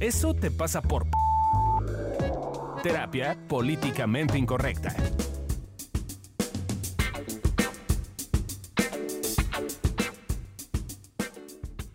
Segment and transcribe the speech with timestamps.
[0.00, 1.06] Eso te pasa por...
[2.82, 4.94] Terapia políticamente incorrecta.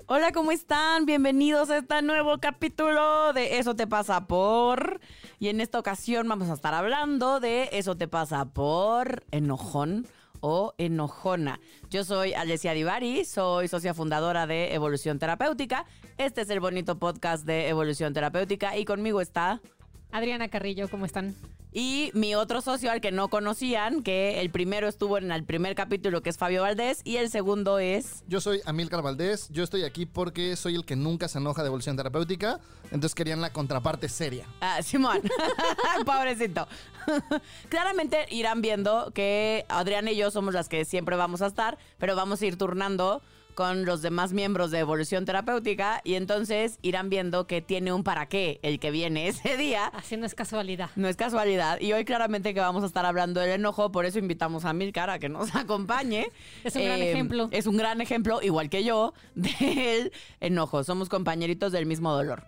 [0.07, 1.05] Hola, ¿cómo están?
[1.05, 4.99] Bienvenidos a este nuevo capítulo de Eso te pasa por...
[5.37, 10.07] Y en esta ocasión vamos a estar hablando de Eso te pasa por enojón
[10.41, 11.59] o enojona.
[11.89, 15.85] Yo soy Alessia Divari, soy socia fundadora de Evolución Terapéutica.
[16.17, 19.61] Este es el bonito podcast de Evolución Terapéutica y conmigo está...
[20.11, 21.35] Adriana Carrillo, ¿cómo están?
[21.73, 25.73] Y mi otro socio al que no conocían, que el primero estuvo en el primer
[25.73, 28.25] capítulo, que es Fabio Valdés, y el segundo es...
[28.27, 31.67] Yo soy Amílcar Valdés, yo estoy aquí porque soy el que nunca se enoja de
[31.67, 34.47] evolución terapéutica, entonces querían la contraparte seria.
[34.59, 35.21] Ah, Simón,
[36.05, 36.67] pobrecito.
[37.69, 42.17] Claramente irán viendo que Adriana y yo somos las que siempre vamos a estar, pero
[42.17, 43.21] vamos a ir turnando
[43.53, 48.27] con los demás miembros de Evolución Terapéutica y entonces irán viendo que tiene un para
[48.27, 49.87] qué el que viene ese día.
[49.87, 50.89] Así no es casualidad.
[50.95, 51.79] No es casualidad.
[51.79, 55.09] Y hoy claramente que vamos a estar hablando del enojo, por eso invitamos a Milcar
[55.09, 56.29] a que nos acompañe.
[56.63, 57.49] Es un gran ejemplo.
[57.51, 60.83] Es un gran ejemplo, igual que yo, del enojo.
[60.83, 62.43] Somos compañeritos del mismo dolor.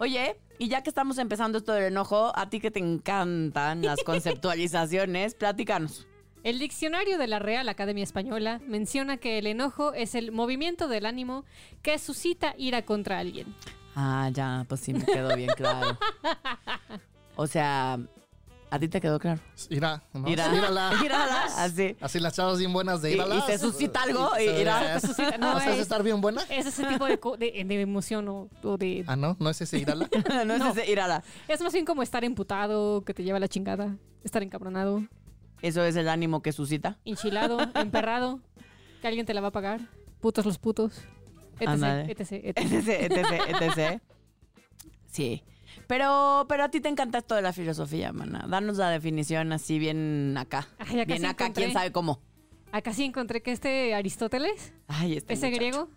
[0.00, 3.98] Oye, y ya que estamos empezando esto del enojo, a ti que te encantan las
[4.04, 6.06] conceptualizaciones, platícanos.
[6.44, 11.04] El diccionario de la Real Academia Española menciona que el enojo es el movimiento del
[11.06, 11.44] ánimo
[11.82, 13.54] que suscita ira contra alguien.
[13.94, 15.98] Ah, ya, pues sí me quedó bien claro.
[17.36, 17.98] O sea,
[18.70, 19.40] ¿a ti te quedó claro?
[19.68, 20.28] Irá, ¿no?
[20.28, 20.92] Írala.
[21.04, 21.96] Írala, así.
[22.00, 23.36] Así las chavas bien buenas de Y- írala.
[23.36, 25.00] y se suscita algo, y se- irá.
[25.00, 26.42] suscita- No, ¿O sea, es es- estar bien buena?
[26.48, 29.04] Es ese tipo de, co- de- de emoción o, o de...
[29.08, 30.08] Ah, no, no es ese írala.
[30.46, 30.70] no es No.
[30.70, 31.24] ese, írala.
[31.48, 35.02] Es más bien como estar emputado, que te lleva la chingada, estar encabronado,
[35.62, 36.98] Eso es el ánimo que suscita.
[37.04, 38.40] enchilado, emperrado,
[39.00, 39.80] que alguien te la va a pagar,
[40.20, 41.02] putos los putos,
[41.60, 42.88] etc, etc, etc.
[42.88, 44.02] etc, etc.
[45.06, 45.42] Sí.
[45.86, 48.46] Pero, pero a ti te encanta esto de la filosofía, mana.
[48.48, 50.68] Danos la definición así bien acá.
[50.78, 51.64] Ay, bien acá, encontré.
[51.64, 52.20] quién sabe cómo.
[52.72, 55.60] Acá sí encontré que este Aristóteles Ay, este ese muchacho.
[55.60, 55.88] griego,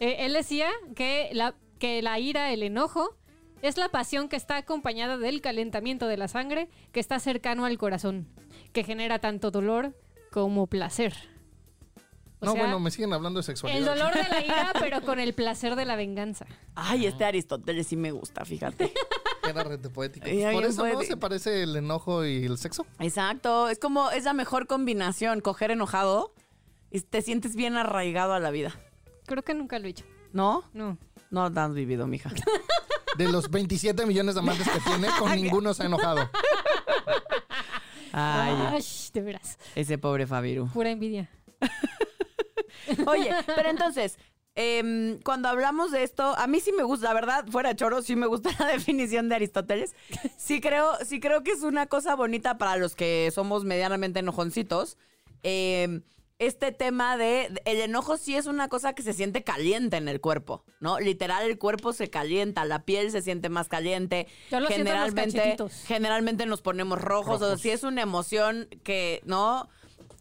[0.00, 3.16] eh, él decía que la, que la ira, el enojo,
[3.60, 7.76] es la pasión que está acompañada del calentamiento de la sangre que está cercano al
[7.76, 8.28] corazón,
[8.78, 9.92] que genera tanto dolor
[10.30, 11.12] como placer.
[12.38, 13.80] O No, sea, bueno, me siguen hablando de sexualidad.
[13.80, 16.46] El dolor de la ira, pero con el placer de la venganza.
[16.76, 18.92] Ay, este Aristóteles sí me gusta, fíjate.
[19.42, 20.26] Era rete poético.
[20.26, 21.02] Por eso no poético.
[21.02, 22.86] se parece el enojo y el sexo.
[23.00, 23.68] Exacto.
[23.68, 26.32] Es como, es la mejor combinación, coger enojado
[26.92, 28.78] y te sientes bien arraigado a la vida.
[29.26, 30.04] Creo que nunca lo he hecho.
[30.32, 30.62] ¿No?
[30.72, 30.98] No.
[31.32, 32.30] No lo has vivido, mija.
[33.16, 36.30] De los 27 millones de amantes que tiene, con ninguno se ha enojado.
[38.18, 39.58] Ay, Ay, de veras.
[39.74, 40.68] ese pobre Fabiru.
[40.72, 41.28] Pura envidia.
[43.06, 44.18] Oye, pero entonces,
[44.54, 48.16] em, cuando hablamos de esto, a mí sí me gusta, la verdad, fuera choro, sí
[48.16, 49.94] me gusta la definición de Aristóteles.
[50.36, 54.96] Sí creo, sí creo que es una cosa bonita para los que somos medianamente enojoncitos.
[55.42, 56.02] Em,
[56.38, 60.08] este tema de de- el enojo sí es una cosa que se siente caliente en
[60.08, 61.00] el cuerpo, ¿no?
[61.00, 64.26] Literal el cuerpo se calienta, la piel se siente más caliente.
[64.50, 65.56] Yo lo siento en los generalmente,
[65.86, 67.60] generalmente nos ponemos rojos, o Rojos.
[67.60, 69.68] si es una emoción que, ¿no?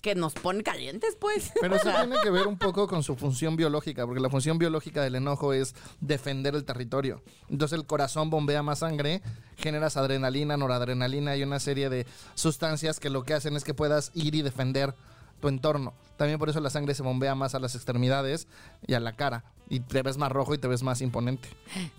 [0.01, 1.51] Que nos pone calientes, pues.
[1.61, 4.57] Pero eso sea, tiene que ver un poco con su función biológica, porque la función
[4.57, 7.21] biológica del enojo es defender el territorio.
[7.49, 9.21] Entonces el corazón bombea más sangre,
[9.57, 14.11] generas adrenalina, noradrenalina y una serie de sustancias que lo que hacen es que puedas
[14.13, 14.93] ir y defender
[15.39, 15.93] tu entorno.
[16.17, 18.47] También por eso la sangre se bombea más a las extremidades
[18.87, 19.43] y a la cara.
[19.69, 21.49] Y te ves más rojo y te ves más imponente.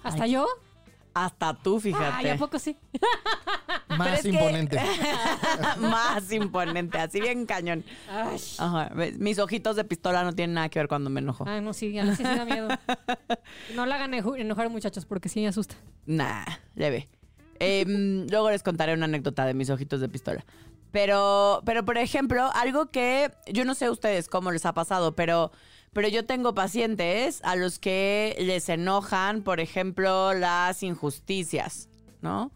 [0.03, 0.47] ¿Hasta yo?
[1.15, 2.29] Hasta tú, fíjate.
[2.29, 2.77] Ay, ¿a poco sí?
[3.97, 4.81] Más que- imponente.
[5.81, 7.85] Más imponente, así bien cañón.
[8.09, 8.39] Ay.
[8.59, 11.45] Ajá, ves, mis ojitos de pistola no tienen nada que ver cuando me enojo.
[11.49, 12.69] Ay, no, sí, a mí sí, sí da miedo.
[13.75, 15.75] No la hagan enojar, muchachos, porque sí me asusta.
[16.07, 16.45] Nah,
[16.75, 17.09] leve.
[17.61, 20.45] Em, luego les contaré una anécdota de mis ojitos de pistola.
[20.91, 25.15] Pero, pero por ejemplo, algo que yo no sé a ustedes cómo les ha pasado,
[25.15, 25.53] pero,
[25.93, 31.89] pero yo tengo pacientes a los que les enojan, por ejemplo, las injusticias,
[32.23, 32.53] ¿no?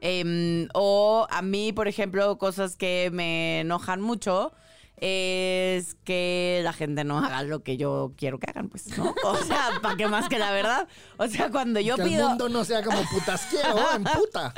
[0.00, 4.52] Em, o a mí, por ejemplo, cosas que me enojan mucho
[5.00, 9.14] es que la gente no haga lo que yo quiero que hagan, pues, ¿no?
[9.24, 10.88] O sea, ¿para qué más que la verdad?
[11.16, 12.22] O sea, cuando yo que pido...
[12.22, 14.54] el mundo no sea como putas quiero, en puta.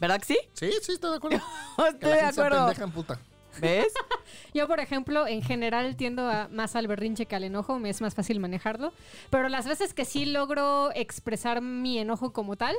[0.00, 0.38] ¿Verdad que sí?
[0.54, 1.38] Sí, sí, estoy de acuerdo.
[1.78, 2.66] Estoy Que de la gente sea acuerdo.
[2.66, 3.20] pendeja en puta.
[3.60, 3.92] ¿Ves?
[4.54, 8.00] Yo, por ejemplo, en general tiendo a más al berrinche que al enojo, me es
[8.00, 8.92] más fácil manejarlo.
[9.30, 12.74] Pero las veces que sí logro expresar mi enojo como tal,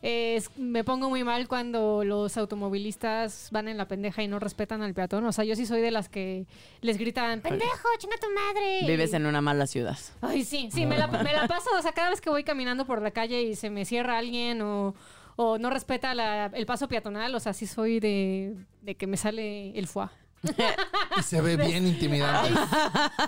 [0.00, 4.80] es- me pongo muy mal cuando los automovilistas van en la pendeja y no respetan
[4.80, 5.26] al peatón.
[5.26, 6.46] O sea, yo sí soy de las que
[6.80, 8.86] les gritan, pendejo, chinga tu madre.
[8.86, 9.98] Vives en una mala ciudad.
[10.22, 12.86] Ay, sí, sí, me la, me la paso, o sea, cada vez que voy caminando
[12.86, 14.94] por la calle y se me cierra alguien o,
[15.36, 19.16] o no respeta la- el paso peatonal, o sea, sí soy de, de que me
[19.16, 20.08] sale el foie.
[21.18, 22.52] Y se ve bien intimidante.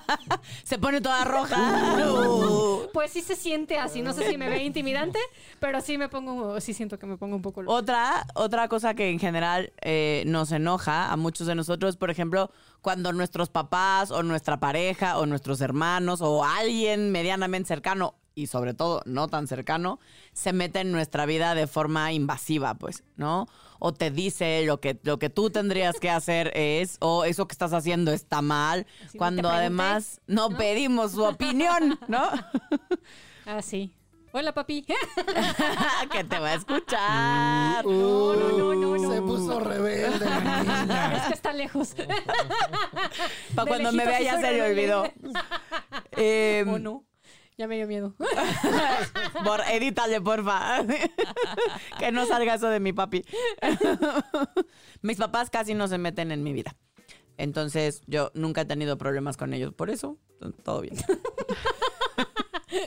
[0.62, 1.56] Se pone toda roja.
[2.06, 2.88] Uh.
[2.93, 5.19] Pues sí se siente así, no sé si me ve intimidante,
[5.58, 7.75] pero sí me pongo, sí siento que me pongo un poco loca.
[7.76, 12.50] Otra, otra cosa que en general eh, nos enoja a muchos de nosotros, por ejemplo,
[12.82, 18.73] cuando nuestros papás o nuestra pareja o nuestros hermanos o alguien medianamente cercano y sobre
[18.73, 19.99] todo no tan cercano,
[20.32, 23.49] se mete en nuestra vida de forma invasiva, pues, ¿no?
[23.81, 27.52] O te dice lo que, lo que tú tendrías que hacer es, o eso que
[27.52, 28.87] estás haciendo está mal,
[29.17, 30.56] cuando además no, ¿no?
[30.56, 32.31] pedimos su opinión, ¿no?
[33.50, 33.94] Ah, sí.
[34.32, 34.85] Hola, papi.
[36.12, 37.82] que te va a escuchar.
[37.87, 39.11] No, no, no, no, no.
[39.11, 41.17] Se puso rebelde la niña.
[41.17, 41.94] es que está lejos.
[43.55, 45.05] Para cuando me vea ya se le olvidó.
[46.75, 47.07] ¿O no?
[47.58, 48.14] Ya me dio miedo.
[49.44, 50.84] Por, edítale, porfa.
[51.99, 53.25] que no salga eso de mi papi.
[55.02, 56.76] Mis papás casi no se meten en mi vida.
[57.37, 59.75] Entonces, yo nunca he tenido problemas con ellos.
[59.75, 60.19] Por eso,
[60.62, 60.94] todo bien.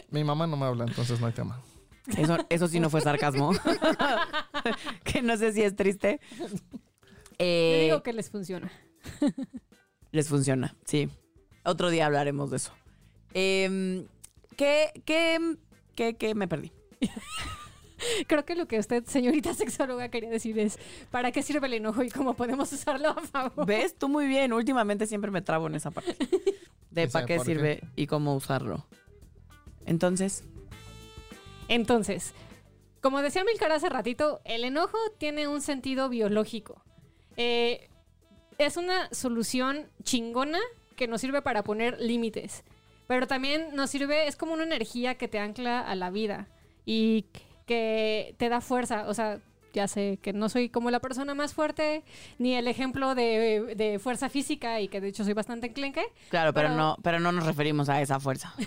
[0.09, 1.61] Mi mamá no me habla, entonces no hay tema.
[2.17, 3.51] Eso, eso sí no fue sarcasmo.
[5.03, 6.21] que no sé si es triste.
[6.39, 6.45] Yo
[7.39, 8.71] Eh, digo que les funciona.
[10.11, 11.09] Les funciona, sí.
[11.65, 12.71] Otro día hablaremos de eso.
[13.33, 14.05] Em,
[14.55, 15.57] ¿qué, qué,
[15.95, 16.71] qué, qué me perdí?
[18.27, 20.79] Creo que lo que usted, señorita sexóloga, quería decir es
[21.11, 23.65] ¿para qué sirve el enojo y cómo podemos usarlo a favor?
[23.65, 23.95] ¿Ves?
[23.95, 24.53] Tú muy bien.
[24.53, 26.15] Últimamente siempre me trabo en esa parte.
[26.91, 27.39] De ¿Quién para qué?
[27.39, 28.85] sirve y cómo usarlo.
[29.85, 30.43] Entonces,
[31.69, 32.33] Entonces,
[32.99, 36.83] como decía Milcar hace ratito, el enojo tiene un sentido biológico.
[37.37, 37.89] Eh,
[38.57, 40.59] es una solución chingona
[40.97, 42.63] que nos sirve para poner límites.
[43.11, 46.47] Pero también nos sirve, es como una energía que te ancla a la vida
[46.85, 47.25] y
[47.65, 49.09] que te da fuerza.
[49.09, 49.41] O sea,
[49.73, 52.03] ya sé que no soy como la persona más fuerte,
[52.39, 56.03] ni el ejemplo de, de fuerza física y que de hecho soy bastante enclenque.
[56.29, 58.53] claro, pero, Pero- no, pero no nos referimos a esa fuerza.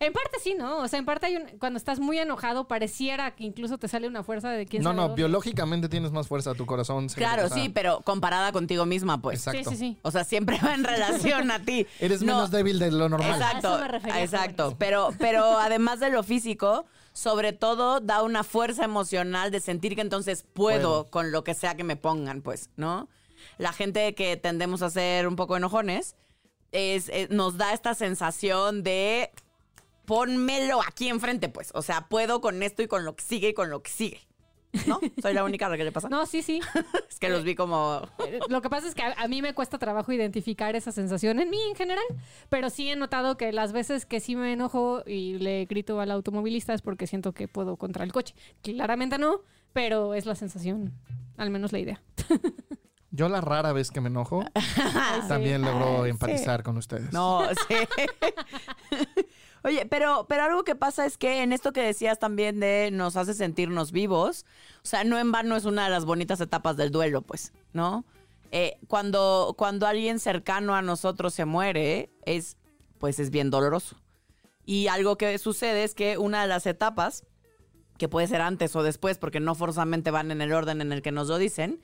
[0.00, 0.78] En parte sí, ¿no?
[0.78, 4.08] O sea, en parte hay un- cuando estás muy enojado pareciera que incluso te sale
[4.08, 5.16] una fuerza de quién No, sabe no, dónde.
[5.16, 7.08] biológicamente tienes más fuerza, tu corazón.
[7.08, 9.38] se Claro, sí, pero comparada contigo misma, pues.
[9.46, 9.70] Exacto.
[9.70, 9.98] Sí, sí, sí.
[10.02, 11.86] O sea, siempre va en relación a ti.
[12.00, 13.40] Eres No, menos débil de lo normal.
[13.40, 14.74] Exacto, A eso me refería, exacto.
[14.78, 16.84] Pero, pero además de lo físico,
[17.14, 21.10] sobre todo da una fuerza emocional de sentir que entonces puedo, Puedo.
[21.10, 23.08] con lo que sea que me pongan, pues, ¿no?
[23.56, 26.16] La gente que tendemos a ser un poco enojones
[26.72, 29.30] es, eh, nos da esta sensación de
[30.06, 31.70] pónmelo aquí enfrente, pues.
[31.74, 34.20] O sea, puedo con esto y con lo que sigue y con lo que sigue.
[34.86, 35.00] ¿No?
[35.22, 36.08] Soy la única a la que le pasa.
[36.08, 36.60] No, sí, sí.
[37.08, 38.02] Es que los vi como.
[38.48, 41.48] Lo que pasa es que a, a mí me cuesta trabajo identificar esa sensación en
[41.50, 42.04] mí en general,
[42.48, 46.10] pero sí he notado que las veces que sí me enojo y le grito al
[46.10, 48.34] automovilista es porque siento que puedo contra el coche.
[48.62, 49.42] Claramente no,
[49.72, 50.92] pero es la sensación,
[51.36, 52.02] al menos la idea.
[53.10, 54.44] Yo la rara vez que me enojo,
[55.28, 57.12] también logro empatizar con ustedes.
[57.12, 57.76] No, sí.
[59.64, 63.16] Oye, pero, pero algo que pasa es que en esto que decías también de nos
[63.16, 64.44] hace sentirnos vivos,
[64.82, 68.04] o sea, no en vano es una de las bonitas etapas del duelo, pues, ¿no?
[68.52, 72.58] Eh, cuando, cuando alguien cercano a nosotros se muere, es,
[72.98, 73.96] pues es bien doloroso.
[74.66, 77.24] Y algo que sucede es que una de las etapas,
[77.96, 81.00] que puede ser antes o después, porque no forzosamente van en el orden en el
[81.00, 81.80] que nos lo dicen,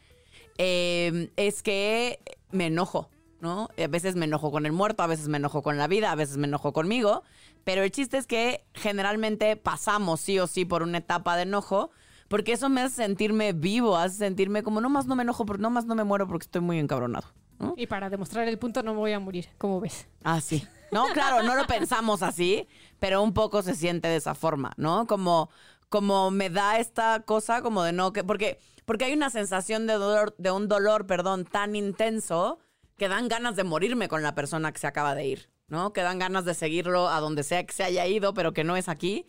[0.59, 3.09] eh, es que me enojo,
[3.41, 3.69] ¿no?
[3.77, 6.15] A veces me enojo con el muerto, a veces me enojo con la vida, a
[6.15, 7.23] veces me enojo conmigo,
[7.65, 11.91] pero el chiste es que generalmente pasamos sí o sí por una etapa de enojo,
[12.29, 15.71] porque eso me hace sentirme vivo, hace sentirme como, no más no me enojo, no
[15.71, 17.29] más no me muero porque estoy muy encabronado.
[17.59, 17.75] ¿no?
[17.77, 20.07] Y para demostrar el punto no me voy a morir, como ves.
[20.25, 20.67] Ah, sí.
[20.93, 22.69] No, claro, no lo pensamos así,
[22.99, 25.07] pero un poco se siente de esa forma, ¿no?
[25.07, 25.51] Como,
[25.89, 29.95] como me da esta cosa como de no, que, porque, porque hay una sensación de
[29.95, 32.59] dolor, de un dolor, perdón, tan intenso
[33.01, 35.95] que dan ganas de morirme con la persona que se acaba de ir, ¿no?
[35.95, 38.77] Que dan ganas de seguirlo a donde sea que se haya ido, pero que no
[38.77, 39.25] es aquí.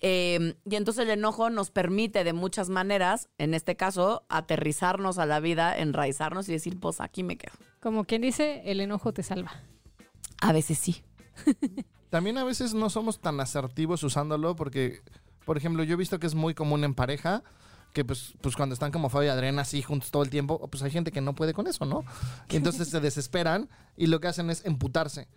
[0.00, 5.26] Eh, y entonces el enojo nos permite de muchas maneras, en este caso, aterrizarnos a
[5.26, 7.52] la vida, enraizarnos y decir, pues aquí me quedo.
[7.78, 9.52] Como quien dice, el enojo te salva.
[10.40, 11.04] A veces sí.
[12.10, 15.00] También a veces no somos tan asertivos usándolo porque,
[15.44, 17.44] por ejemplo, yo he visto que es muy común en pareja
[17.92, 20.82] que pues, pues cuando están como Fabio y Adriana así juntos todo el tiempo, pues
[20.82, 22.04] hay gente que no puede con eso, ¿no?
[22.48, 25.28] Y entonces se desesperan y lo que hacen es emputarse.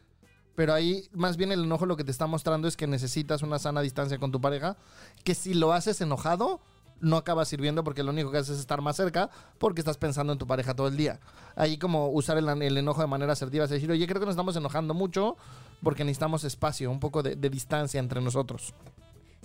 [0.56, 3.60] Pero ahí más bien el enojo lo que te está mostrando es que necesitas una
[3.60, 4.78] sana distancia con tu pareja,
[5.26, 6.62] que si lo haces enojado,
[7.02, 10.32] no acaba sirviendo porque lo único que haces es estar más cerca porque estás pensando
[10.32, 11.20] en tu pareja todo el día.
[11.58, 14.94] Ahí como usar el, enojo de manera asertiva es decir, creo que nos estamos enojando
[14.94, 15.36] mucho
[15.84, 18.74] porque necesitamos espacio, un poco de distancia entre nosotros.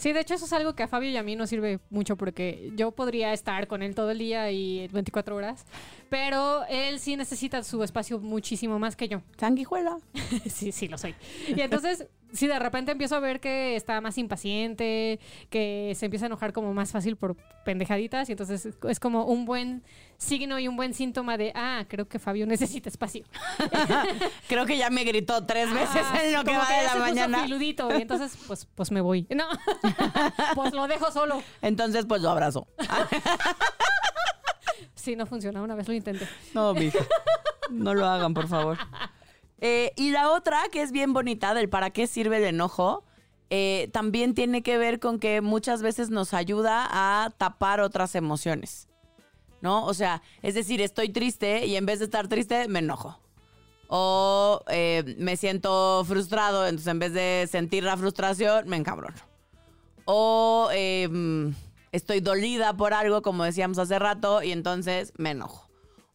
[0.00, 2.16] Sí, de hecho eso es algo que a Fabio y a mí nos sirve mucho
[2.16, 5.66] porque yo podría estar con él todo el día y 24 horas,
[6.08, 9.20] pero él sí necesita su espacio muchísimo más que yo.
[9.36, 9.98] Sanguijuela.
[10.48, 11.14] sí, sí, lo soy.
[11.54, 15.18] Y entonces, si de repente empiezo a ver que está más impaciente,
[15.50, 19.44] que se empieza a enojar como más fácil por pendejaditas, y entonces es como un
[19.44, 19.82] buen
[20.16, 23.24] signo y un buen síntoma de, ah, creo que Fabio necesita espacio.
[24.48, 27.42] Creo que ya me gritó tres veces Ah, en lo que va de la mañana.
[27.44, 29.26] filudito, y entonces, pues, pues me voy.
[29.30, 29.44] No,
[30.54, 31.42] pues lo dejo solo.
[31.62, 32.66] Entonces, pues lo abrazo.
[34.94, 36.28] Sí, no funciona, una vez lo intenté.
[36.52, 36.98] No, mija.
[37.70, 38.76] No lo hagan, por favor.
[39.60, 43.04] Eh, y la otra, que es bien bonita, del para qué sirve el enojo,
[43.50, 48.88] eh, también tiene que ver con que muchas veces nos ayuda a tapar otras emociones.
[49.60, 49.84] ¿No?
[49.84, 53.20] O sea, es decir, estoy triste y en vez de estar triste, me enojo.
[53.88, 59.18] O eh, me siento frustrado, entonces en vez de sentir la frustración, me encabrono.
[60.06, 61.48] O mm,
[61.92, 65.69] estoy dolida por algo, como decíamos hace rato, y entonces me enojo.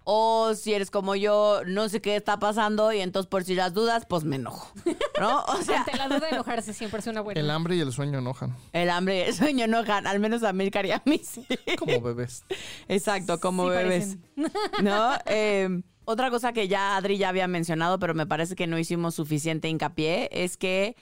[0.07, 3.73] O si eres como yo, no sé qué está pasando y entonces por si las
[3.73, 4.71] dudas, pues me enojo.
[5.19, 5.43] ¿No?
[5.47, 7.41] O sea, Ante la duda de enojarse siempre es una buena.
[7.41, 10.53] El hambre y el sueño enojan, el hambre y el sueño enojan, al menos a
[10.53, 11.45] Milcar y a mí sí.
[11.77, 12.45] como bebés.
[12.87, 14.17] Exacto, como Sí bebés.
[14.83, 15.13] ¿No?
[15.25, 19.15] Eh, otra cosa que ya Adri ya había mencionado, pero me parece que no hicimos
[19.15, 20.95] suficiente hincapié, es que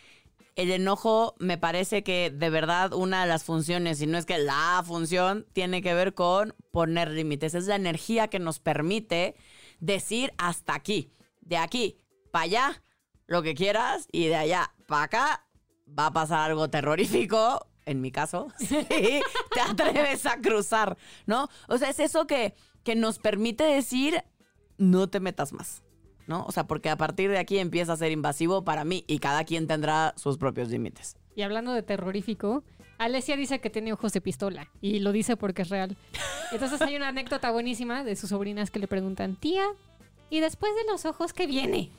[0.55, 4.37] el enojo me parece que de verdad una de las funciones, y no es que
[4.37, 7.55] la función, tiene que ver con poner límites.
[7.55, 9.35] Es la energía que nos permite
[9.79, 11.11] decir hasta aquí.
[11.41, 11.97] De aquí
[12.31, 12.83] para allá,
[13.27, 15.47] lo que quieras, y de allá para acá
[15.87, 17.67] va a pasar algo terrorífico.
[17.85, 21.49] En mi caso, si te atreves a cruzar, ¿no?
[21.67, 24.23] O sea, es eso que, que nos permite decir,
[24.77, 25.82] no te metas más.
[26.27, 26.45] ¿No?
[26.45, 29.43] O sea, porque a partir de aquí empieza a ser invasivo para mí y cada
[29.43, 31.17] quien tendrá sus propios límites.
[31.35, 32.63] Y hablando de terrorífico,
[32.97, 35.97] Alesia dice que tiene ojos de pistola y lo dice porque es real.
[36.51, 39.65] Entonces hay una anécdota buenísima de sus sobrinas que le preguntan, tía,
[40.29, 41.91] ¿y después de los ojos qué viene?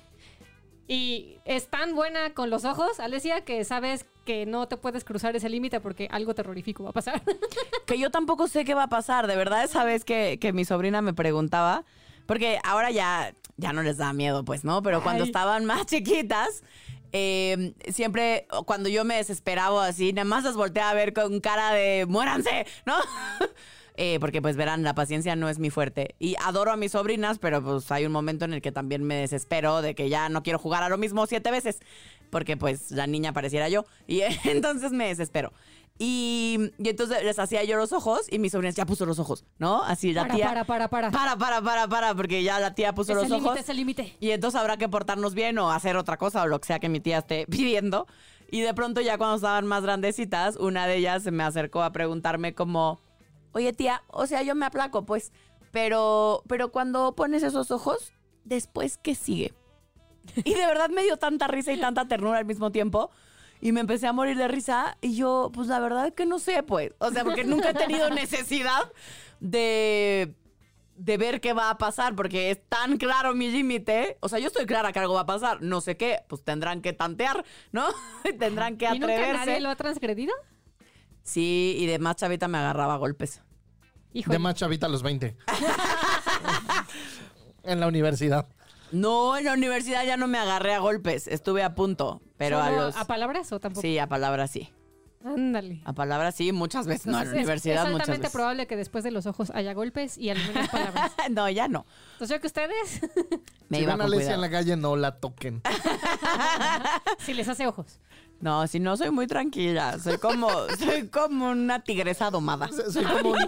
[0.87, 5.35] Y es tan buena con los ojos, Alesia, que sabes que no te puedes cruzar
[5.35, 7.23] ese límite porque algo terrorífico va a pasar.
[7.87, 9.27] Que yo tampoco sé qué va a pasar.
[9.27, 11.85] De verdad, esa vez que, que mi sobrina me preguntaba,
[12.25, 14.83] porque ahora ya, ya no les da miedo, pues, ¿no?
[14.83, 15.29] Pero cuando Ay.
[15.29, 16.63] estaban más chiquitas,
[17.13, 21.73] eh, siempre cuando yo me desesperaba así, nada más las volteaba a ver con cara
[21.73, 22.95] de muéranse, ¿no?
[23.97, 26.17] Eh, porque pues verán, la paciencia no es mi fuerte.
[26.19, 29.15] Y adoro a mis sobrinas, pero pues hay un momento en el que también me
[29.15, 31.79] desespero de que ya no quiero jugar a lo mismo siete veces.
[32.31, 33.85] Porque pues la niña pareciera yo.
[34.09, 35.53] Y entonces me desespero.
[35.99, 39.45] Y, y entonces les hacía yo los ojos y mis sobrinas ya puso los ojos,
[39.59, 39.85] ¿no?
[39.85, 40.47] Así la Para, tía.
[40.47, 41.11] para, para, para.
[41.13, 43.61] Para, para, para, para, porque ya la tía puso Ese los límite, ojos.
[43.61, 44.17] ese límite.
[44.19, 46.89] Y entonces habrá que portarnos bien o hacer otra cosa o lo que sea que
[46.89, 48.07] mi tía esté pidiendo.
[48.51, 51.93] Y de pronto ya cuando estaban más grandecitas, una de ellas se me acercó a
[51.93, 53.01] preguntarme como,
[53.53, 55.33] oye tía, o sea, yo me aplaco pues,
[55.71, 58.13] pero, pero cuando pones esos ojos,
[58.45, 59.55] después, ¿qué sigue?
[60.45, 63.11] Y de verdad me dio tanta risa y tanta ternura al mismo tiempo.
[63.65, 64.99] Y me empecé a morir de risa.
[65.01, 66.93] Y yo, pues la verdad es que no sé, pues.
[66.99, 68.93] O sea, porque nunca he tenido necesidad
[69.41, 70.35] de,
[70.97, 74.19] de ver qué va a pasar, porque es tan claro mi límite.
[74.21, 75.63] O sea, yo estoy clara que algo va a pasar.
[75.63, 77.43] No sé qué, pues tendrán que tantear,
[77.73, 77.87] ¿no?
[78.39, 79.61] tendrán que ¿Y nunca nadie atreverse.
[79.61, 80.35] lo ha transgredido?
[81.23, 83.41] Sí, y de más chavita me agarraba a golpes.
[84.13, 84.35] Híjole.
[84.35, 85.39] De más chavita a los 20.
[87.63, 88.47] en la universidad.
[88.93, 91.27] No, en la universidad ya no me agarré a golpes.
[91.27, 92.97] Estuve a punto, pero a ¿Solo los...
[92.97, 93.81] ¿A palabras o tampoco?
[93.83, 94.71] Sí, a palabras sí.
[95.25, 95.81] Ándale.
[95.87, 97.07] A palabras sí, muchas veces.
[97.07, 98.33] No, en la Entonces, es- universidad es, muchas altamente veces.
[98.35, 101.13] probable que después de los ojos haya golpes y al menos palabras.
[101.31, 101.87] no, ya no.
[102.13, 103.01] Entonces, yo que ustedes,
[103.71, 104.35] Me si iba ven a cuidado.
[104.35, 105.63] en la calle, no la toquen.
[107.21, 108.01] si les hace ojos.
[108.41, 109.99] No, si no soy muy tranquila.
[109.99, 112.69] Soy como, soy como una tigresa domada.
[112.69, 113.39] Soy como un,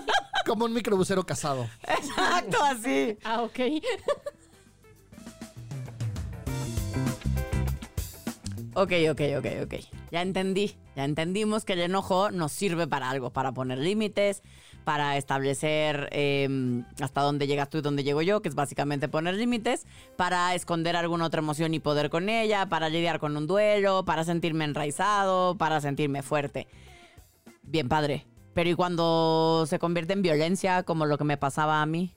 [0.46, 1.68] como un microbusero casado.
[1.82, 3.18] Exacto, así.
[3.24, 3.58] Ah, ok.
[8.78, 9.74] Ok, ok, ok, ok.
[10.10, 10.76] Ya entendí.
[10.94, 14.42] Ya entendimos que el enojo nos sirve para algo, para poner límites,
[14.84, 19.34] para establecer eh, hasta dónde llegas tú y dónde llego yo, que es básicamente poner
[19.34, 24.04] límites, para esconder alguna otra emoción y poder con ella, para lidiar con un duelo,
[24.04, 26.66] para sentirme enraizado, para sentirme fuerte.
[27.62, 28.26] Bien padre.
[28.52, 32.14] Pero ¿y cuando se convierte en violencia como lo que me pasaba a mí?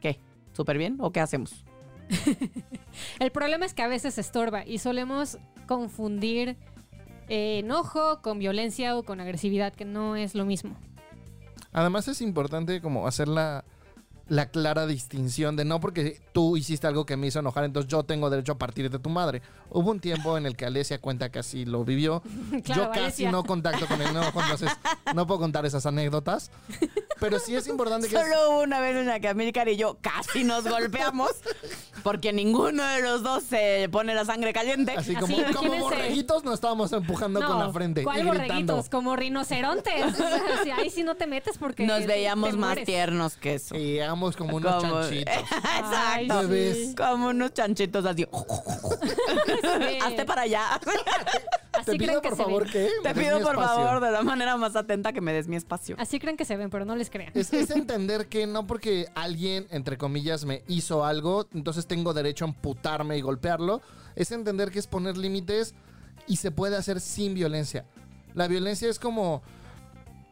[0.00, 0.20] ¿Qué?
[0.52, 0.98] ¿Súper bien?
[1.00, 1.64] ¿O qué hacemos?
[3.18, 6.56] El problema es que a veces estorba y solemos confundir
[7.28, 10.76] eh, enojo con violencia o con agresividad, que no es lo mismo.
[11.72, 13.28] Además es importante como hacer
[14.28, 17.90] la, la clara distinción de no porque tú hiciste algo que me hizo enojar, entonces
[17.90, 19.42] yo tengo derecho a partir de tu madre.
[19.70, 22.22] Hubo un tiempo en el que Alesia cuenta que así lo vivió.
[22.64, 23.30] Claro, yo casi Alesia.
[23.32, 24.70] no contacto con el enojo, entonces
[25.14, 26.50] no puedo contar esas anécdotas.
[27.20, 28.16] Pero sí es importante que...
[28.20, 31.30] Solo hubo una vez en la que Amílcar y yo casi nos golpeamos
[32.02, 34.92] porque ninguno de los dos se pone la sangre caliente.
[34.92, 35.80] Así Así, como, imagínense.
[35.80, 38.46] borreguitos nos estábamos empujando con la frente ¿Cuál y gritando.
[38.48, 38.88] borreguitos?
[38.88, 40.04] Como rinocerontes.
[40.04, 43.76] O sea, si ahí sí no te metes porque Nos veíamos más tiernos que eso.
[43.76, 45.34] Y éramos como unos Como- chanchitos.
[45.62, 47.10] Ay, Exacto.
[47.12, 48.26] Como unos chanchitos así.
[49.46, 49.98] Sí.
[50.02, 50.80] Hazte para allá.
[51.72, 52.72] Así Te creen pido que por se favor ven.
[52.72, 55.56] que Te pido mi por favor de la manera más atenta que me des mi
[55.56, 55.94] espacio.
[55.98, 57.32] Así creen que se ven, pero no les crean.
[57.34, 62.46] Es, es entender que no porque alguien, entre comillas, me hizo algo, entonces tengo derecho
[62.46, 63.82] a amputarme y golpearlo.
[64.14, 65.74] Es entender que es poner límites
[66.26, 67.84] y se puede hacer sin violencia.
[68.34, 69.42] La violencia es como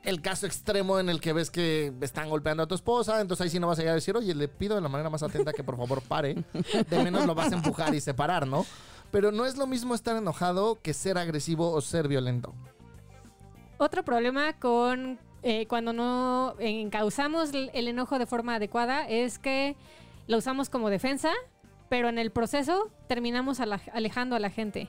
[0.04, 3.50] el caso extremo en el que ves que están golpeando a tu esposa, entonces ahí
[3.50, 5.52] sí no vas a ir a decir, oye, le pido de la manera más atenta
[5.52, 6.44] que por favor pare.
[6.90, 8.66] De menos lo vas a empujar y separar, ¿no?
[9.10, 12.54] Pero no es lo mismo estar enojado que ser agresivo o ser violento.
[13.78, 19.76] Otro problema con eh, cuando no encauzamos el enojo de forma adecuada es que
[20.26, 21.32] lo usamos como defensa,
[21.88, 24.88] pero en el proceso terminamos alejando a la gente.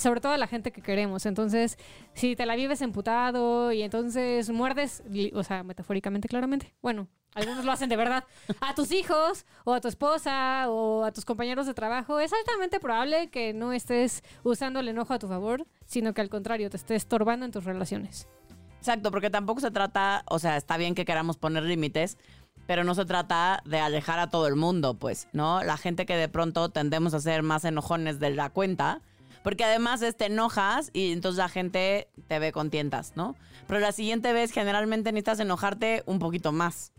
[0.00, 1.26] Sobre todo a la gente que queremos.
[1.26, 1.76] Entonces,
[2.14, 5.02] si te la vives emputado y entonces muerdes,
[5.34, 6.74] o sea, metafóricamente, claramente.
[6.80, 8.24] Bueno, algunos lo hacen de verdad.
[8.62, 12.80] A tus hijos, o a tu esposa, o a tus compañeros de trabajo, es altamente
[12.80, 16.78] probable que no estés usando el enojo a tu favor, sino que al contrario, te
[16.78, 18.26] estés estorbando en tus relaciones.
[18.78, 22.16] Exacto, porque tampoco se trata, o sea, está bien que queramos poner límites,
[22.66, 25.62] pero no se trata de alejar a todo el mundo, pues, ¿no?
[25.62, 29.02] La gente que de pronto tendemos a ser más enojones de la cuenta,
[29.42, 33.36] porque además es, te enojas y entonces la gente te ve con tientas, ¿no?
[33.66, 36.92] Pero la siguiente vez generalmente necesitas enojarte un poquito más.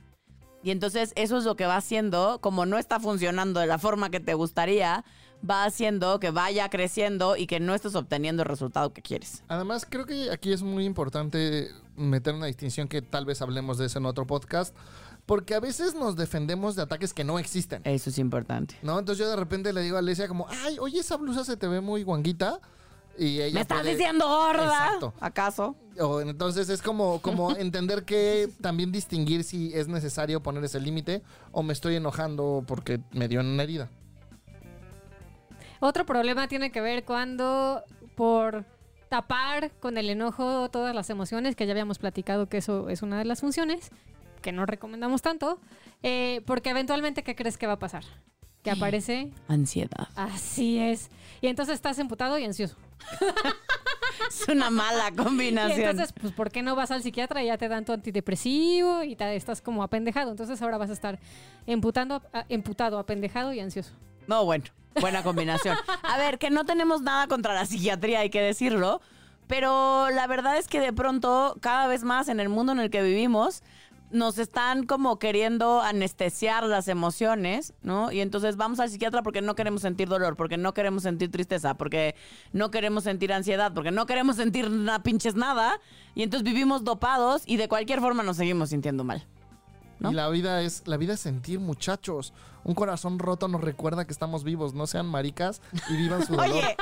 [0.64, 4.10] Y entonces eso es lo que va haciendo, como no está funcionando de la forma
[4.12, 5.04] que te gustaría,
[5.48, 9.44] va haciendo que vaya creciendo y que no estés obteniendo el resultado que quieres.
[9.48, 13.88] Además, creo que aquí es muy importante meter una distinción que tal vez hablemos de
[13.88, 14.76] eso en otro podcast,
[15.26, 17.82] porque a veces nos defendemos de ataques que no existen.
[17.86, 18.76] Eso es importante.
[18.82, 19.00] ¿No?
[19.00, 21.68] Entonces yo de repente le digo a Alesia como, ay, oye, esa blusa se te
[21.68, 22.60] ve muy guanguita.
[23.18, 24.64] Y ella ¿Me estás puede- diciendo gorda?
[24.64, 25.14] Exacto.
[25.20, 25.76] ¿Acaso?
[26.00, 31.22] O entonces es como, como entender que también distinguir si es necesario poner ese límite
[31.52, 33.90] o me estoy enojando porque me dio una herida.
[35.80, 37.84] Otro problema tiene que ver cuando
[38.16, 38.66] por
[39.10, 43.18] tapar con el enojo todas las emociones, que ya habíamos platicado que eso es una
[43.18, 43.90] de las funciones,
[44.42, 45.60] que no recomendamos tanto,
[46.04, 48.04] eh, porque eventualmente, ¿qué crees que va a pasar?
[48.64, 50.10] Que aparece, Ansiedad.
[50.16, 51.10] así es,
[51.42, 52.76] y entonces estás emputado y ansioso.
[54.30, 55.80] Es una mala Y combinación.
[55.80, 59.16] entonces, pues, ¿por qué no vas al psiquiatra y ya te dan tu antidepresivo y
[59.16, 60.30] te, estás como apendejado?
[60.32, 61.20] Entonces ahora vas a estar
[61.66, 63.94] emputando, a- emputado, apendejado y ansioso.
[64.28, 64.66] No, bueno,
[65.00, 65.76] buena combinación.
[66.04, 69.02] A ver, que no tenemos nada contra la psiquiatría, hay que decirlo.
[69.48, 72.90] Pero la verdad es que de pronto, cada vez más en el mundo en el
[72.90, 73.64] que vivimos,
[74.12, 78.12] nos están como queriendo anestesiar las emociones, ¿no?
[78.12, 81.76] Y entonces vamos al psiquiatra porque no queremos sentir dolor, porque no queremos sentir tristeza,
[81.76, 82.16] porque
[82.54, 85.80] no queremos sentir ansiedad, porque no queremos sentir nada, pinches nada.
[86.16, 89.26] Y entonces vivimos dopados y de cualquier forma nos seguimos sintiendo mal.
[90.00, 90.12] ¿No?
[90.12, 92.34] Y la vida es la vida es sentir, muchachos.
[92.64, 94.74] Un corazón roto nos recuerda que estamos vivos.
[94.74, 96.50] No sean maricas y vivan su dolor.
[96.50, 96.76] Oye,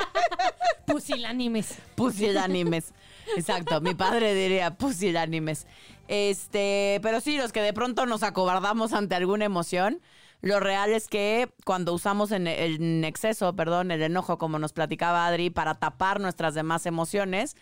[0.92, 1.78] Pusilánimes.
[1.94, 2.92] pusilánimes.
[3.36, 5.66] Exacto, mi padre diría pusilánimes.
[6.08, 10.00] Este, pero sí, los que de pronto nos acobardamos ante alguna emoción,
[10.42, 15.26] lo real es que cuando usamos en, en exceso, perdón, el enojo, como nos platicaba
[15.26, 17.56] Adri, para tapar nuestras demás emociones,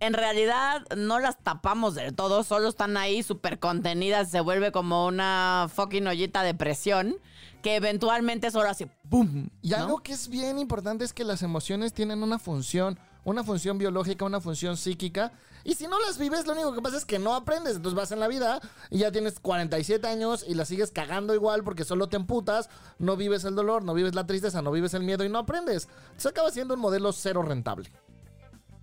[0.00, 5.06] en realidad no las tapamos del todo, solo están ahí súper contenidas, se vuelve como
[5.06, 7.16] una fucking ollita de presión
[7.64, 9.48] que eventualmente solo así, ¡boom!
[9.62, 9.76] Y ¿no?
[9.76, 14.26] algo que es bien importante es que las emociones tienen una función, una función biológica,
[14.26, 15.32] una función psíquica.
[15.64, 17.76] Y si no las vives, lo único que pasa es que no aprendes.
[17.76, 21.64] Entonces vas en la vida y ya tienes 47 años y la sigues cagando igual
[21.64, 25.02] porque solo te emputas, no vives el dolor, no vives la tristeza, no vives el
[25.02, 25.88] miedo y no aprendes.
[26.02, 27.90] Entonces acaba siendo un modelo cero rentable.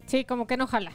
[0.05, 0.93] Sí, como que no jala.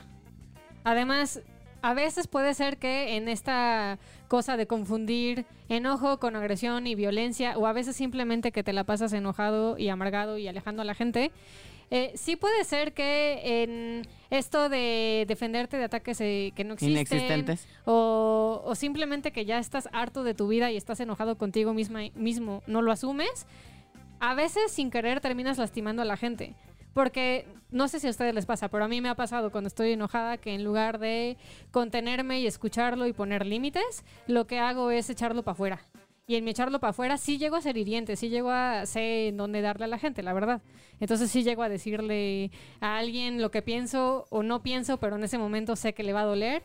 [0.85, 1.42] Además,
[1.83, 7.57] a veces puede ser que en esta cosa de confundir enojo con agresión y violencia,
[7.59, 10.95] o a veces simplemente que te la pasas enojado y amargado y alejando a la
[10.95, 11.31] gente,
[11.88, 16.97] Eh, sí puede ser que en esto de defenderte de ataques eh, que no existen.
[16.97, 17.69] Inexistentes.
[17.85, 22.01] O, o simplemente que ya estás harto de tu vida y estás enojado contigo misma,
[22.16, 23.47] mismo, no lo asumes.
[24.19, 26.55] A veces sin querer terminas lastimando a la gente.
[26.97, 29.69] Porque no sé si a ustedes les pasa, pero a mí me ha pasado cuando
[29.69, 31.37] estoy enojada que en lugar de
[31.71, 35.81] contenerme y escucharlo y poner límites, lo que hago es echarlo para afuera.
[36.27, 39.29] Y en mi echarlo para afuera sí llego a ser hiriente, sí llego a sé
[39.29, 40.63] en dónde darle a la gente, la verdad.
[40.99, 45.25] Entonces sí llego a decirle a alguien lo que pienso o no pienso, pero en
[45.25, 46.63] ese momento sé que le va a doler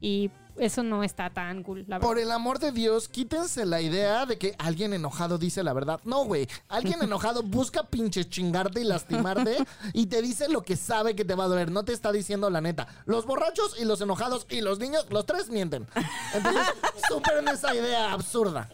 [0.00, 2.06] y eso no está tan cool, la verdad.
[2.06, 6.00] Por el amor de Dios, quítense la idea de que alguien enojado dice la verdad.
[6.04, 6.48] No, güey.
[6.68, 9.56] Alguien enojado busca pinche chingarte y lastimarte
[9.94, 11.70] y te dice lo que sabe que te va a doler.
[11.70, 12.88] No te está diciendo la neta.
[13.06, 15.86] Los borrachos y los enojados y los niños, los tres mienten.
[16.34, 16.66] Entonces,
[17.08, 18.68] superen esa idea absurda.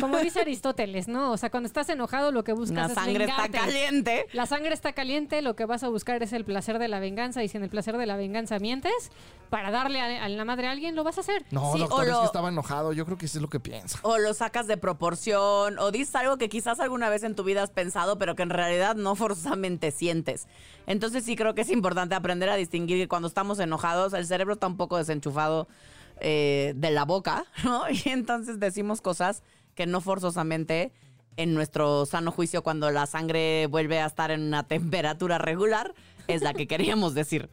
[0.00, 1.32] Como dice Aristóteles, ¿no?
[1.32, 4.26] O sea, cuando estás enojado lo que buscas La es sangre está caliente.
[4.32, 7.42] La sangre está caliente, lo que vas a buscar es el placer de la venganza
[7.44, 8.92] y si en el placer de la venganza mientes
[9.50, 11.44] para darle a, a la madre a alguien, lo vas a hacer.
[11.50, 12.92] No, Sí, doctor, o es lo- que estaba enojado.
[12.92, 13.98] Yo creo que eso es lo que piensa.
[14.02, 17.62] O lo sacas de proporción, o dices algo que quizás alguna vez en tu vida
[17.62, 20.46] has pensado, pero que en realidad no forzosamente sientes.
[20.86, 24.54] Entonces sí creo que es importante aprender a distinguir que cuando estamos enojados, el cerebro
[24.54, 25.68] está un poco desenchufado
[26.20, 27.82] eh, de la boca, ¿no?
[27.90, 29.42] Y entonces decimos cosas
[29.80, 30.92] que no forzosamente
[31.38, 35.94] en nuestro sano juicio, cuando la sangre vuelve a estar en una temperatura regular,
[36.28, 37.48] es la que queríamos decir.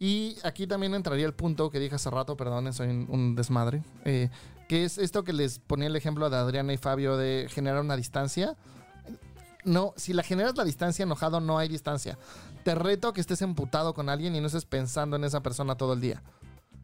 [0.00, 4.28] Y aquí también entraría el punto que dije hace rato, perdonen, soy un, desmadre, eh,
[4.68, 7.94] que es esto que les ponía el ejemplo de Adriana y Fabio de generar una
[7.94, 8.56] distancia.
[9.62, 12.18] No, si la generas la distancia enojado, no hay distancia.
[12.64, 15.92] Te reto que estés emputado con alguien y no estés pensando en esa persona todo
[15.92, 16.24] el día.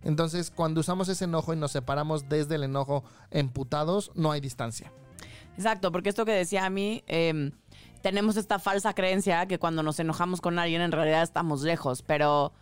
[0.04, 4.92] Entonces, cuando usamos ese enojo y nos separamos desde el enojo emputados, no hay distancia.
[5.56, 7.52] Exacto, porque esto que decía a mí, eh,
[8.02, 12.52] tenemos esta falsa creencia que cuando nos enojamos con alguien en realidad estamos lejos, pero,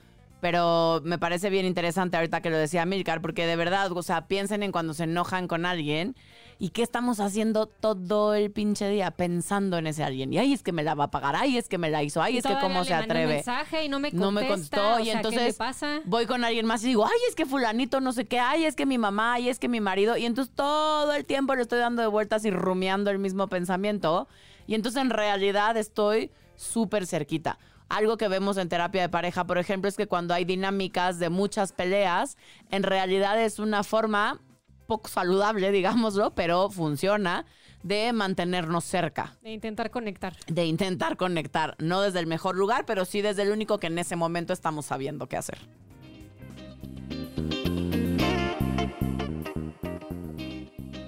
[0.43, 4.27] pero me parece bien interesante ahorita que lo decía Milcar, porque de verdad, o sea,
[4.27, 6.17] piensen en cuando se enojan con alguien
[6.59, 10.33] y qué estamos haciendo todo el pinche día pensando en ese alguien.
[10.33, 12.21] Y ay, es que me la va a pagar, ay, es que me la hizo,
[12.21, 13.35] ay, Y es que cómo se mandé un atreve.
[13.35, 14.27] mensaje y no me contesta.
[14.27, 16.01] No me contestó o y sea, entonces ¿qué le pasa?
[16.07, 18.75] voy con alguien más y digo, ay, es que fulanito no sé qué, ay, es
[18.75, 20.17] que mi mamá, ay, es que mi marido.
[20.17, 24.27] Y entonces todo el tiempo le estoy dando de vueltas y rumiando el mismo pensamiento.
[24.67, 27.61] Y entonces en realidad estoy súper cerquita.
[27.93, 31.29] Algo que vemos en terapia de pareja, por ejemplo, es que cuando hay dinámicas de
[31.29, 32.39] muchas peleas,
[32.71, 34.41] en realidad es una forma
[34.87, 37.45] poco saludable, digámoslo, pero funciona,
[37.83, 40.35] de mantenernos cerca De intentar conectar.
[40.47, 43.99] de intentar conectar, no desde el mejor lugar, pero sí desde el único que en
[43.99, 45.59] ese momento estamos sabiendo qué hacer.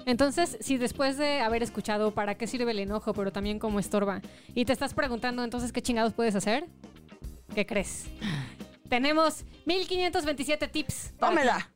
[0.05, 4.21] Entonces, si después de haber escuchado para qué sirve el enojo, pero también cómo estorba,
[4.53, 6.65] y te estás preguntando entonces qué chingados puedes hacer,
[7.55, 8.05] ¿qué crees?
[8.89, 11.13] Tenemos 1527 tips.
[11.19, 11.69] Tómela.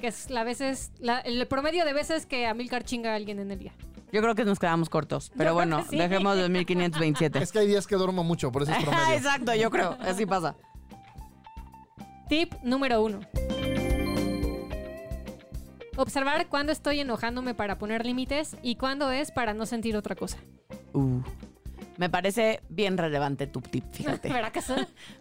[0.00, 3.50] Que es la veces, la- el promedio de veces que Amilcar chinga a alguien en
[3.50, 3.72] el día.
[4.12, 5.96] Yo creo que nos quedamos cortos, pero Yo bueno, sí.
[5.98, 7.38] dejemos los 1527.
[7.42, 9.14] Es que hay días que duermo mucho, por eso es promedio.
[9.14, 10.54] Exacto, yo creo, así pasa.
[12.28, 13.20] Tip número uno.
[15.98, 20.38] Observar cuándo estoy enojándome para poner límites y cuándo es para no sentir otra cosa.
[20.92, 21.22] Uh,
[21.96, 24.28] me parece bien relevante tu tip, fíjate.
[24.32, 24.74] ¿Verdad que sí?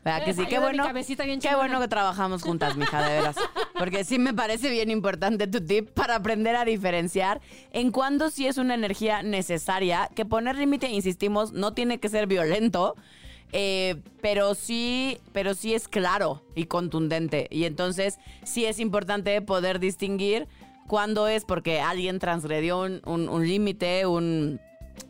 [0.05, 0.45] ¿Verdad que sí?
[0.45, 3.37] Qué bueno, qué bueno que trabajamos juntas, mija, de veras.
[3.75, 8.45] Porque sí me parece bien importante tu tip para aprender a diferenciar en cuándo sí
[8.45, 12.93] es una energía necesaria, que poner límite, insistimos, no tiene que ser violento,
[13.51, 17.47] eh, pero sí, pero sí es claro y contundente.
[17.49, 20.47] Y entonces sí es importante poder distinguir
[20.87, 24.59] cuándo es porque alguien transgredió un, límite, un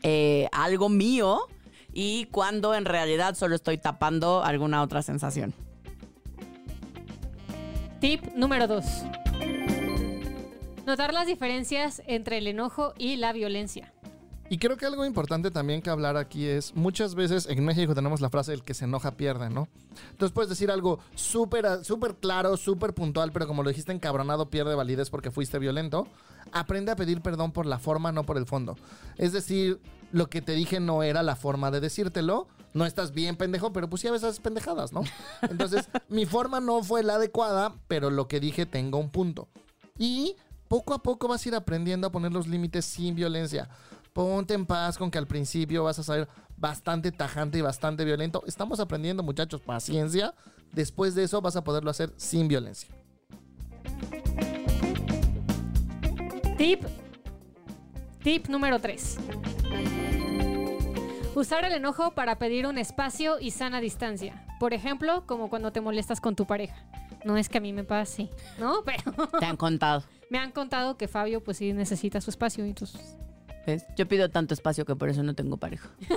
[0.03, 1.41] eh, algo mío,
[1.93, 5.53] y cuando en realidad solo estoy tapando alguna otra sensación.
[7.99, 8.85] Tip número 2.
[10.85, 13.91] Notar las diferencias entre el enojo y la violencia.
[14.49, 18.21] Y creo que algo importante también que hablar aquí es, muchas veces en México tenemos
[18.21, 19.67] la frase el que se enoja pierde, ¿no?
[20.11, 24.73] Entonces puedes decir algo súper súper claro, súper puntual, pero como lo dijiste encabronado pierde
[24.73, 26.07] validez porque fuiste violento.
[26.53, 28.77] Aprende a pedir perdón por la forma, no por el fondo.
[29.17, 29.81] Es decir,
[30.13, 32.47] lo que te dije no era la forma de decírtelo.
[32.73, 35.01] No estás bien pendejo, pero pues sí a veces haces pendejadas, ¿no?
[35.41, 39.49] Entonces, mi forma no fue la adecuada, pero lo que dije tengo un punto.
[39.97, 40.35] Y
[40.67, 43.69] poco a poco vas a ir aprendiendo a poner los límites sin violencia.
[44.17, 46.27] Ponte en paz con que al principio vas a ser
[46.57, 48.41] bastante tajante y bastante violento.
[48.47, 50.33] Estamos aprendiendo, muchachos, paciencia.
[50.71, 52.89] Después de eso vas a poderlo hacer sin violencia.
[56.57, 56.83] Tip.
[58.23, 59.19] Tip número 3.
[61.35, 64.47] Usar el enojo para pedir un espacio y sana distancia.
[64.59, 66.83] Por ejemplo, como cuando te molestas con tu pareja.
[67.23, 68.83] No es que a mí me pase, ¿no?
[68.83, 70.01] Pero Te han contado.
[70.31, 72.65] me han contado que Fabio pues sí necesita su espacio.
[72.65, 73.15] Entonces,
[73.67, 73.85] ¿Ves?
[73.95, 75.89] Yo pido tanto espacio que por eso no tengo pareja.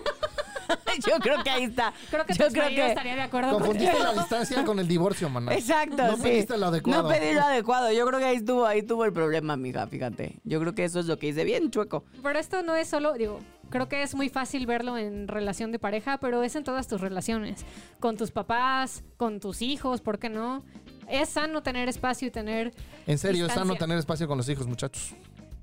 [1.06, 1.92] Yo creo que ahí está.
[2.10, 4.12] creo que Yo creo que estaría de acuerdo Confundiste contigo.
[4.14, 5.52] la distancia con el divorcio, maná.
[5.54, 6.22] Exacto, No sí.
[6.22, 7.02] pediste lo adecuado.
[7.02, 7.92] No pedí lo adecuado.
[7.92, 10.38] Yo creo que ahí estuvo, ahí tuvo el problema, amiga, fíjate.
[10.44, 12.04] Yo creo que eso es lo que hice bien, chueco.
[12.22, 15.78] Pero esto no es solo, digo, creo que es muy fácil verlo en relación de
[15.80, 17.64] pareja, pero es en todas tus relaciones.
[17.98, 20.64] Con tus papás, con tus hijos, ¿por qué no?
[21.08, 22.72] Es sano tener espacio y tener...
[23.08, 25.14] En serio, es sano tener espacio con los hijos, muchachos.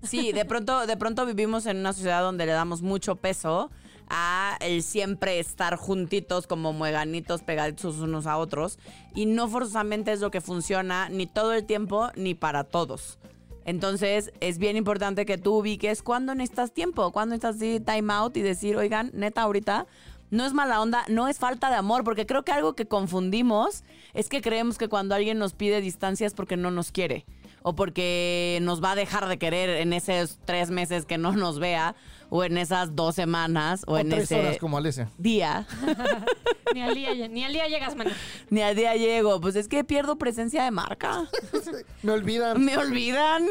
[0.03, 3.71] Sí, de pronto, de pronto vivimos en una sociedad donde le damos mucho peso
[4.09, 8.79] a el siempre estar juntitos como mueganitos pegaditos unos a otros
[9.15, 13.17] y no forzosamente es lo que funciona ni todo el tiempo ni para todos.
[13.65, 18.41] Entonces es bien importante que tú ubiques cuándo necesitas tiempo, cuándo necesitas time out y
[18.41, 19.87] decir, oigan, neta ahorita
[20.29, 23.83] no es mala onda, no es falta de amor, porque creo que algo que confundimos
[24.13, 27.25] es que creemos que cuando alguien nos pide distancia es porque no nos quiere
[27.67, 31.59] o porque nos va a dejar de querer en esos tres meses que no nos
[31.59, 31.95] vea,
[32.29, 35.09] o en esas dos semanas, o, O en tres ese horas como Alesia.
[35.17, 35.67] día.
[36.73, 38.11] Ni al día, ni al día llegas, mano.
[38.49, 39.39] Ni al día llego.
[39.41, 41.23] Pues es que pierdo presencia de marca.
[42.03, 42.63] Me olvidan.
[42.63, 43.45] Me olvidan.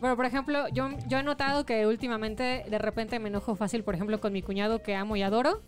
[0.00, 3.94] Bueno, por ejemplo, yo, yo he notado que últimamente de repente me enojo fácil, por
[3.94, 5.60] ejemplo, con mi cuñado que amo y adoro.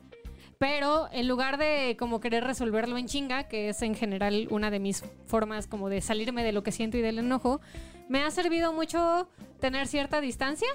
[0.60, 4.78] Pero en lugar de como querer resolverlo en chinga, que es en general una de
[4.78, 7.62] mis formas como de salirme de lo que siento y del enojo,
[8.10, 9.26] me ha servido mucho
[9.58, 10.68] tener cierta distancia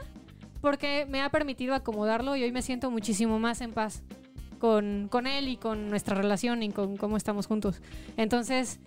[0.59, 4.01] porque me ha permitido acomodarlo y hoy me siento muchísimo más en paz
[4.57, 7.79] con, con él y con nuestra relación y con cómo estamos juntos.
[8.17, 8.79] Entonces,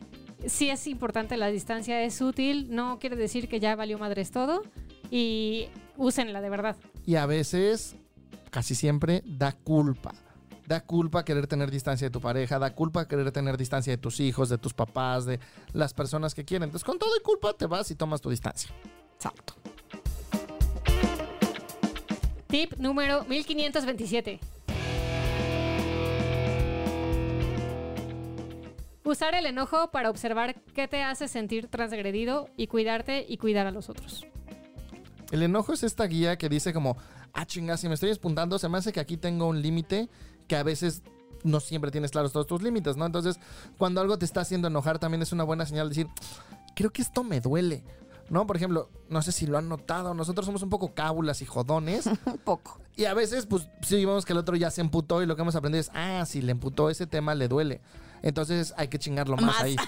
[0.46, 4.64] sí es importante la distancia, es útil, no quiere decir que ya valió madres todo
[5.12, 6.76] y úsenla de verdad.
[7.06, 7.94] Y a veces,
[8.50, 10.12] casi siempre, da culpa.
[10.68, 14.20] Da culpa querer tener distancia de tu pareja, da culpa querer tener distancia de tus
[14.20, 15.40] hijos, de tus papás, de
[15.72, 16.64] las personas que quieren.
[16.64, 18.70] Entonces, con todo y culpa, te vas y tomas tu distancia.
[19.14, 19.54] Exacto.
[22.48, 24.40] Tip número 1527.
[29.04, 33.70] Usar el enojo para observar qué te hace sentir transgredido y cuidarte y cuidar a
[33.70, 34.26] los otros.
[35.30, 36.98] El enojo es esta guía que dice como,
[37.32, 40.10] ah, chinga, si me estoy espuntando, se me hace que aquí tengo un límite
[40.48, 41.02] que a veces
[41.44, 43.06] no siempre tienes claros todos tus límites, ¿no?
[43.06, 43.38] Entonces,
[43.76, 46.08] cuando algo te está haciendo enojar, también es una buena señal decir,
[46.74, 47.84] creo que esto me duele,
[48.28, 48.46] ¿no?
[48.46, 52.06] Por ejemplo, no sé si lo han notado, nosotros somos un poco cábulas y jodones.
[52.26, 52.80] Un poco.
[52.96, 55.42] Y a veces, pues, sí vemos que el otro ya se emputó y lo que
[55.42, 57.80] hemos aprendido es, ah, si le emputó ese tema, le duele.
[58.22, 59.62] Entonces hay que chingarlo más, Más.
[59.62, 59.76] ahí.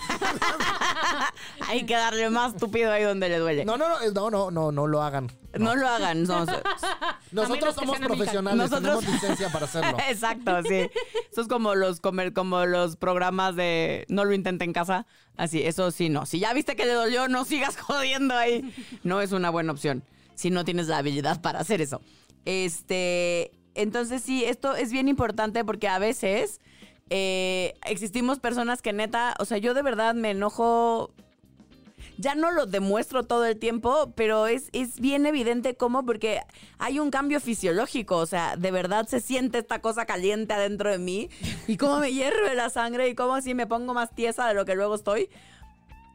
[1.72, 3.64] Hay que darle más tupido ahí donde le duele.
[3.64, 5.30] No, no, no, no, no, no, no lo hagan.
[5.58, 6.24] No lo hagan.
[6.24, 6.44] no,
[7.32, 9.96] Nosotros somos profesionales, Nosotros- tenemos licencia para hacerlo.
[10.08, 10.90] Exacto, sí.
[11.30, 15.06] Eso es como los comer, como los programas de no lo intenten en casa.
[15.36, 16.26] Así, eso sí, no.
[16.26, 18.72] Si ya viste que le dolió, no sigas jodiendo ahí.
[19.02, 20.04] No es una buena opción.
[20.34, 22.00] Si no tienes la habilidad para hacer eso.
[22.44, 23.52] Este.
[23.74, 26.60] Entonces, sí, esto es bien importante porque a veces
[27.08, 31.12] eh, existimos personas que neta, o sea, yo de verdad me enojo
[32.20, 36.40] ya no lo demuestro todo el tiempo, pero es, es bien evidente cómo, porque
[36.78, 40.98] hay un cambio fisiológico, o sea, de verdad se siente esta cosa caliente adentro de
[40.98, 41.30] mí
[41.66, 44.64] y cómo me hierve la sangre y cómo así me pongo más tiesa de lo
[44.64, 45.28] que luego estoy.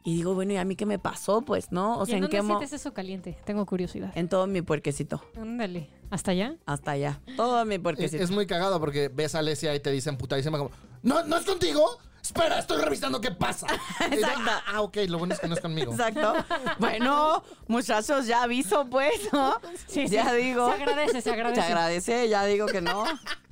[0.04, 1.42] Y digo, bueno, ¿y a mí qué me pasó?
[1.42, 1.98] Pues, ¿no?
[1.98, 3.36] O ¿Y sea, en ¿en qué dónde mo- sientes eso caliente?
[3.44, 4.12] Tengo curiosidad.
[4.14, 5.20] En todo mi puerquecito.
[5.36, 5.90] Ándale.
[6.10, 6.54] ¿Hasta allá?
[6.64, 7.20] Hasta allá.
[7.36, 8.22] Todo mi Es, puerquecito.
[8.22, 10.70] es muy cagado porque ves a Alesia y te dicen putadísima como,
[11.02, 11.98] no, no es contigo.
[12.26, 13.66] Espera, estoy revisando qué pasa.
[14.00, 14.50] Yo, Exacto.
[14.50, 15.92] ah, ah, ok, lo bueno es que no es conmigo.
[15.92, 16.34] Exacto.
[16.80, 19.60] Bueno, muchachos, ya aviso, pues, ¿no?
[19.86, 20.36] Sí, ya sí.
[20.36, 20.66] digo.
[20.74, 21.60] Se agradece, se agradece.
[21.60, 23.04] Se agradece, ya digo que no.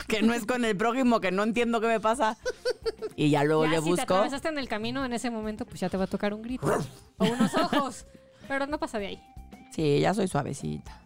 [0.08, 2.36] Que no es con el prójimo, que no entiendo qué me pasa.
[3.16, 4.02] Y ya luego Ya, le si te busco.
[4.02, 6.66] atravesaste en el camino en ese momento, pues ya te va a tocar un grito.
[7.18, 8.06] o unos ojos.
[8.48, 9.22] Pero no pasa de ahí.
[9.70, 11.00] Sí, ya soy suavecita.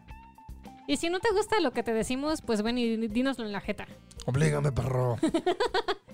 [0.87, 3.61] Y si no te gusta lo que te decimos, pues ven y dínoslo en la
[3.61, 3.87] jeta.
[4.24, 5.18] Oblígame, perro.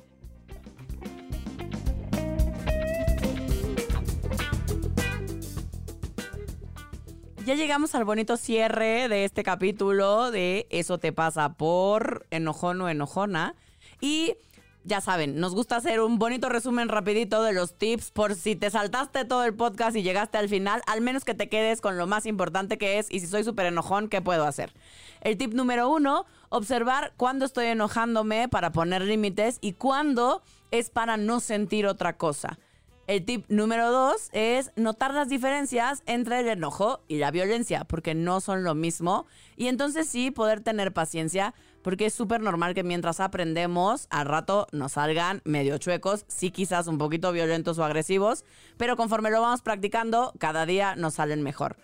[7.44, 12.88] Ya llegamos al bonito cierre de este capítulo de Eso te pasa por enojón o
[12.88, 13.54] enojona.
[14.00, 14.36] Y
[14.84, 18.70] ya saben, nos gusta hacer un bonito resumen rapidito de los tips por si te
[18.70, 22.06] saltaste todo el podcast y llegaste al final, al menos que te quedes con lo
[22.06, 24.72] más importante que es y si soy súper enojón, ¿qué puedo hacer?
[25.20, 31.18] El tip número uno, observar cuándo estoy enojándome para poner límites y cuándo es para
[31.18, 32.58] no sentir otra cosa.
[33.06, 38.14] El tip número dos es notar las diferencias entre el enojo y la violencia, porque
[38.14, 39.26] no son lo mismo.
[39.56, 44.68] Y entonces sí poder tener paciencia, porque es súper normal que mientras aprendemos, al rato
[44.72, 48.42] nos salgan medio chuecos, sí quizás un poquito violentos o agresivos,
[48.78, 51.76] pero conforme lo vamos practicando, cada día nos salen mejor.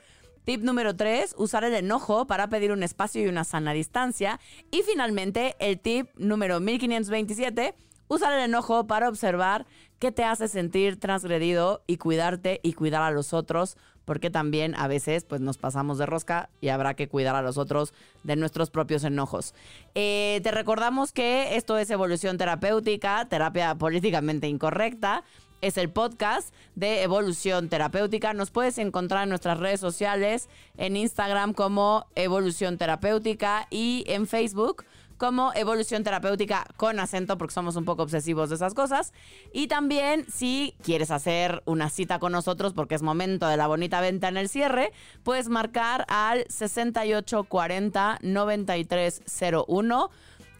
[0.44, 4.40] Tip número 3, usar el enojo para pedir un espacio y una sana distancia.
[4.70, 7.74] Y finalmente, el tip número 1527,
[8.08, 9.66] usar el enojo para observar
[10.00, 14.88] qué te hace sentir transgredido y cuidarte y cuidar a los otros, porque también a
[14.88, 18.70] veces pues nos pasamos de rosca y habrá que cuidar a los otros de nuestros
[18.70, 19.54] propios enojos.
[19.94, 25.22] Eh, te recordamos que esto es evolución terapéutica, terapia políticamente incorrecta
[25.60, 28.32] es el podcast de Evolución Terapéutica.
[28.32, 34.84] Nos puedes encontrar en nuestras redes sociales, en Instagram como Evolución Terapéutica y en Facebook
[35.20, 39.12] como Evolución Terapéutica con acento, porque somos un poco obsesivos de esas cosas.
[39.52, 44.00] Y también, si quieres hacer una cita con nosotros, porque es momento de la bonita
[44.00, 50.10] venta en el cierre, puedes marcar al 6840 9301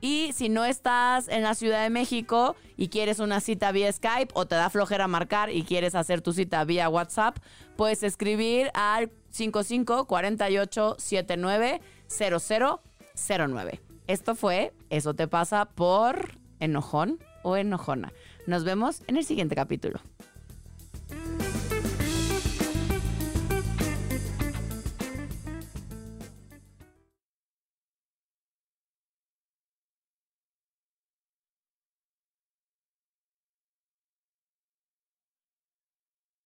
[0.03, 4.33] y si no estás en la Ciudad de México y quieres una cita vía Skype
[4.35, 7.39] o te da flojera marcar y quieres hacer tu cita vía WhatsApp,
[7.77, 13.90] puedes escribir al 55 48 79 0009.
[14.11, 18.13] Esto fue Eso te pasa por enojón o enojona.
[18.49, 20.01] Nos vemos en el siguiente capítulo.